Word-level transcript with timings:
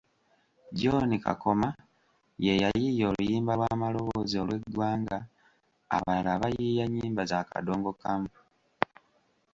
John 0.79 1.11
Kakoma 1.25 1.69
yeyayiiya 2.45 3.03
oluyimba 3.11 3.53
lwa 3.59 3.71
maloboozi 3.81 4.35
olw’Eggwanga 4.43 5.17
abalala 5.95 6.39
bayiiya 6.41 6.85
nnyimba 6.87 7.23
za 7.31 7.39
kadongo 7.49 7.91
kamu. 8.01 8.29